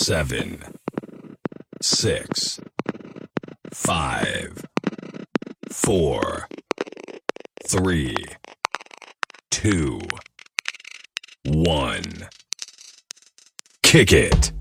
seven, 0.00 0.62
six, 1.82 2.58
five, 3.70 4.64
four, 5.70 6.48
three, 7.68 8.16
two, 9.50 10.00
one. 11.44 12.28
Kick 13.82 14.12
it. 14.12 14.52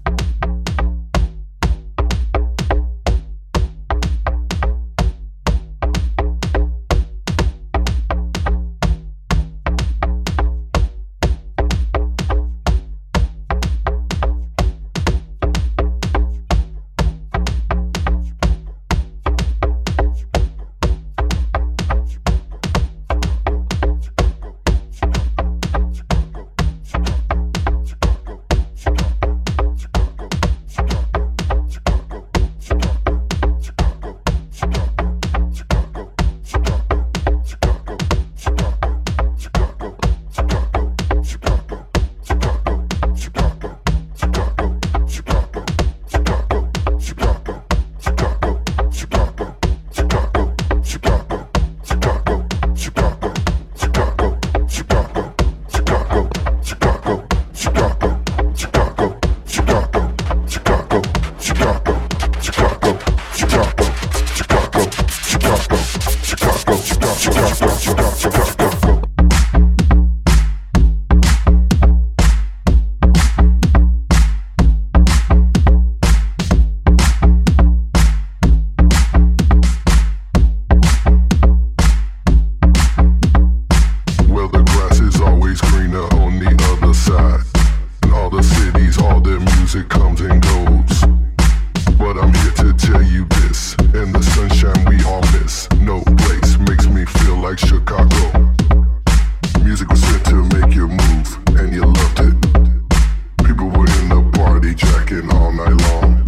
all 105.11 105.52
night 105.52 105.73
long. 105.89 106.23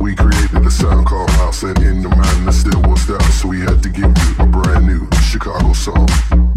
We 0.00 0.16
created 0.16 0.66
a 0.66 0.70
sound 0.70 1.06
called 1.06 1.30
house, 1.30 1.62
and 1.62 1.78
in 1.78 2.02
the 2.02 2.08
mind 2.08 2.48
that 2.48 2.52
still 2.52 2.82
was 2.82 3.06
the 3.06 3.16
So 3.30 3.46
we 3.46 3.60
had 3.60 3.80
to 3.84 3.88
give 3.88 4.10
you 4.10 4.44
a 4.44 4.46
brand 4.46 4.86
new 4.86 5.08
Chicago 5.20 5.72
song. 5.72 6.49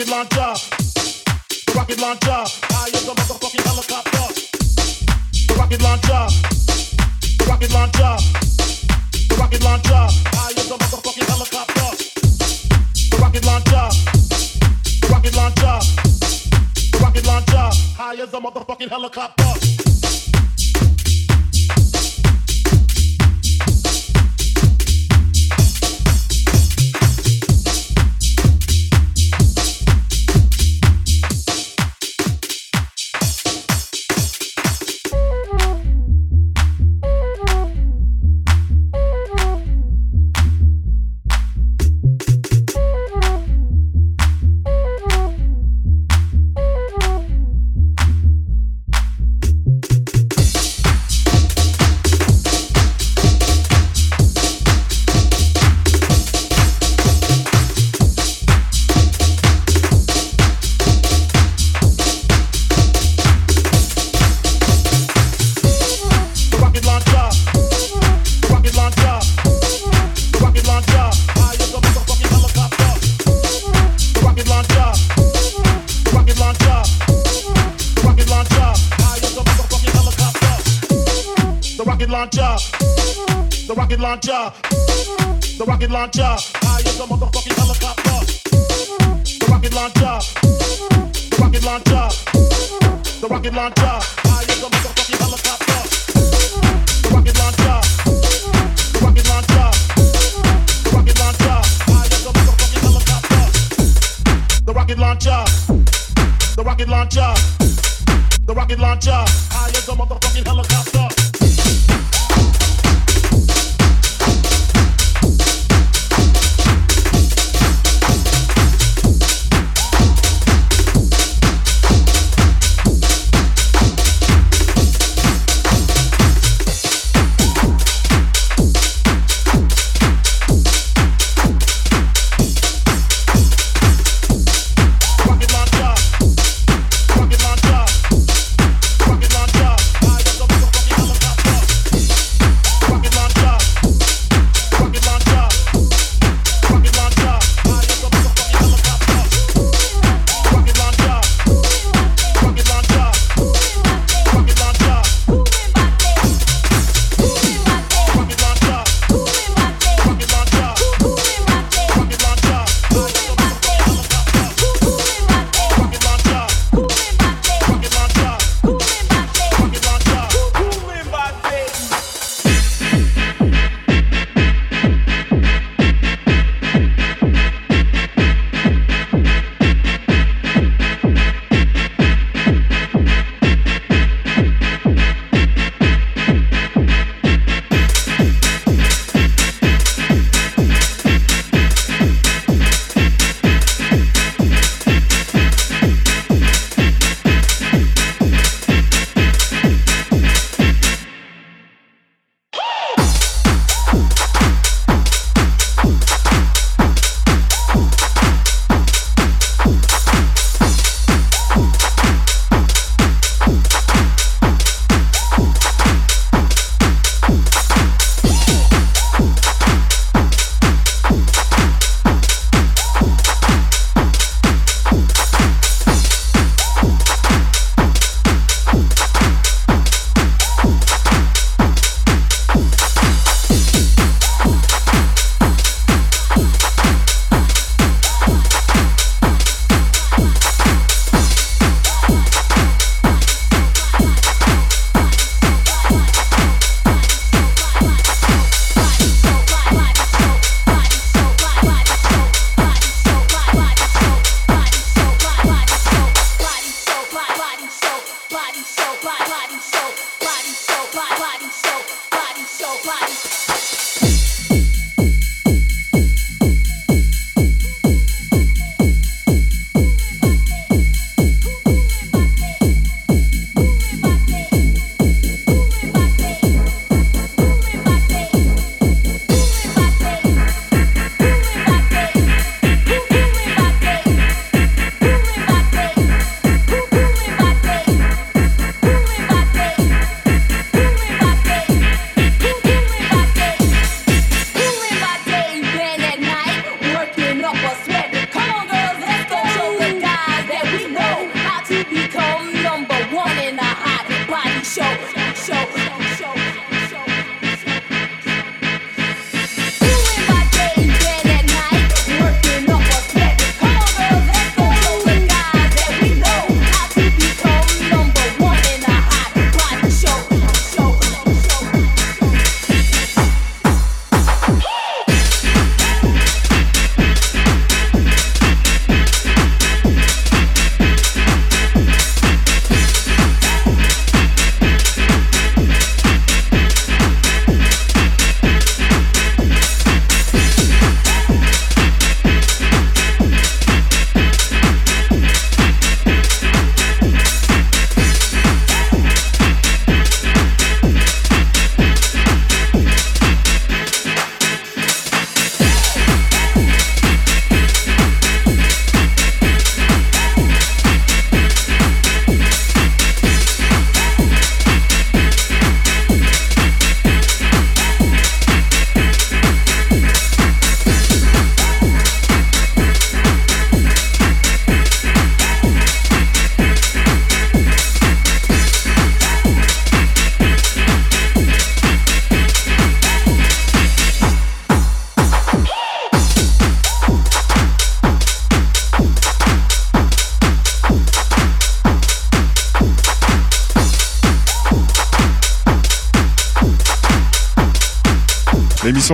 rocket 0.00 0.12
launcher. 0.12 0.54
The 1.66 1.72
rocket 1.74 2.00
launcher. 2.00 2.44
High 2.70 2.88
as 2.88 3.06
a 3.06 3.14
motherfucking 3.14 3.64
helicopter. 3.66 4.26
The 5.46 5.54
rocket 5.58 5.82
launcher. 5.82 6.26
The 7.38 7.44
rocket 7.46 7.72
launcher. 7.74 8.16
The 9.28 9.36
rocket 9.36 9.62
launcher. 9.62 9.92
High 9.92 10.52
as 10.56 10.70
a 10.70 10.78
motherfucking 10.78 11.28
helicopter. 11.28 11.88
The 13.10 13.16
rocket 13.20 13.44
launcher. 13.44 13.88
The 15.00 15.08
rocket 15.12 15.36
launcher. 15.36 15.80
The 16.92 16.98
rocket 17.02 17.26
launcher. 17.26 17.70
High 17.98 18.22
as 18.22 18.32
a 18.32 18.40
motherfucking 18.40 18.88
helicopter. 18.88 19.89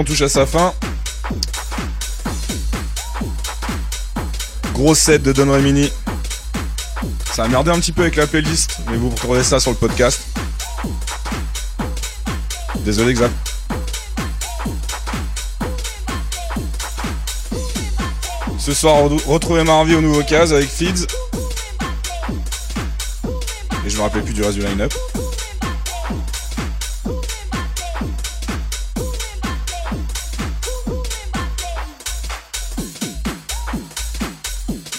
Touche 0.05 0.21
à 0.21 0.29
sa 0.29 0.45
fin. 0.45 0.75
Gros 4.75 4.95
set 4.95 5.23
de 5.23 5.33
Don 5.33 5.51
Remini. 5.51 5.91
Ça 7.33 7.45
a 7.45 7.49
merdé 7.49 7.71
un 7.71 7.81
petit 7.81 7.93
peu 7.93 8.03
avec 8.03 8.17
la 8.17 8.27
playlist, 8.27 8.79
mais 8.91 8.99
vous 8.99 9.09
retrouvez 9.09 9.43
ça 9.43 9.59
sur 9.59 9.71
le 9.71 9.77
podcast. 9.77 10.21
Désolé, 12.81 13.15
Xap. 13.15 13.31
Ce 18.59 18.75
soir, 18.75 19.09
retrouvez 19.27 19.65
Marvie 19.65 19.95
au 19.95 20.03
nouveau 20.03 20.23
case 20.23 20.53
avec 20.53 20.69
Feeds. 20.69 21.07
Et 23.87 23.91
je 23.91 23.97
me 23.97 24.03
rappelle 24.03 24.25
plus 24.25 24.35
du 24.35 24.43
reste 24.43 24.59
du 24.59 24.67
line-up. 24.67 24.93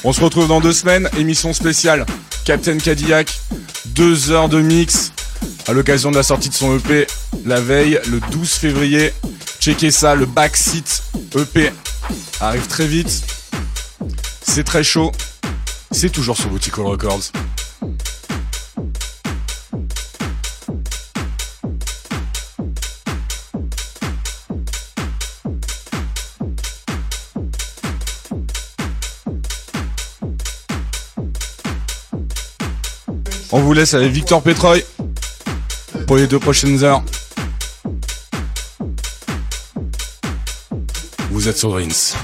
On 0.08 0.14
se 0.14 0.22
retrouve 0.22 0.47
dans 0.47 0.62
deux 0.62 0.72
semaines, 0.72 1.10
émission 1.18 1.51
spéciale 1.51 2.05
Captain 2.45 2.78
Cadillac, 2.78 3.41
deux 3.88 4.32
heures 4.32 4.47
de 4.47 4.62
mix 4.62 5.12
à 5.68 5.74
l'occasion 5.74 6.12
de 6.12 6.16
la 6.16 6.24
sortie 6.24 6.47
de 6.47 6.53
son 6.53 6.78
EP 6.78 7.08
la 7.45 7.60
veille, 7.60 7.99
le 8.10 8.22
12 8.32 8.49
février. 8.49 9.12
Checkez 9.60 9.91
ça, 9.91 10.16
le 10.16 10.26
Backseat 10.26 11.03
EP 11.36 11.74
arrive 12.39 12.68
très 12.68 12.88
vite. 12.88 13.22
C'est 14.41 14.64
très 14.64 14.82
chaud. 14.82 15.12
C'est 15.91 16.10
toujours 16.10 16.38
sur 16.38 16.47
Boutique 16.51 16.76
Records. 16.76 17.34
On 33.52 33.62
vous 33.62 33.72
laisse 33.72 33.93
avec 33.93 34.12
Victor 34.12 34.41
Petroy 34.41 34.84
pour 36.06 36.18
les 36.18 36.28
deux 36.28 36.39
prochaines 36.39 36.84
heures. 36.84 37.02
Vous 41.32 41.48
êtes 41.48 41.58
sur 41.58 41.74
Rins. 41.74 42.18